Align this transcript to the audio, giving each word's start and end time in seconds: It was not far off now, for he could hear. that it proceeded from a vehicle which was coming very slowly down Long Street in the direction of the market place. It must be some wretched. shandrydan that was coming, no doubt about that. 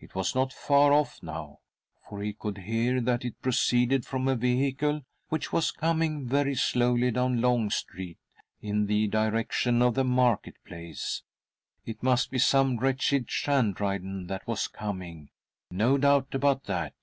It 0.00 0.16
was 0.16 0.34
not 0.34 0.52
far 0.52 0.92
off 0.92 1.22
now, 1.22 1.60
for 2.08 2.20
he 2.20 2.32
could 2.32 2.58
hear. 2.58 3.00
that 3.00 3.24
it 3.24 3.40
proceeded 3.40 4.04
from 4.04 4.26
a 4.26 4.34
vehicle 4.34 5.02
which 5.28 5.52
was 5.52 5.70
coming 5.70 6.26
very 6.26 6.56
slowly 6.56 7.12
down 7.12 7.40
Long 7.40 7.70
Street 7.70 8.18
in 8.60 8.86
the 8.86 9.06
direction 9.06 9.80
of 9.80 9.94
the 9.94 10.02
market 10.02 10.56
place. 10.64 11.22
It 11.86 12.02
must 12.02 12.32
be 12.32 12.38
some 12.40 12.76
wretched. 12.80 13.28
shandrydan 13.28 14.26
that 14.26 14.48
was 14.48 14.66
coming, 14.66 15.30
no 15.70 15.96
doubt 15.96 16.34
about 16.34 16.64
that. 16.64 16.96